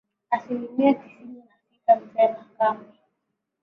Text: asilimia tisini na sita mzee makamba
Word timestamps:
asilimia 0.29 0.93
tisini 0.93 1.33
na 1.47 1.51
sita 1.71 1.95
mzee 1.97 2.27
makamba 2.27 2.95